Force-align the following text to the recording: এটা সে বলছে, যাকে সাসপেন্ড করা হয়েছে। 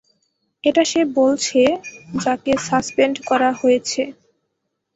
এটা 0.63 0.83
সে 0.85 1.01
বলছে, 1.17 1.61
যাকে 2.15 2.51
সাসপেন্ড 2.67 3.15
করা 3.29 3.49
হয়েছে। 3.53 4.01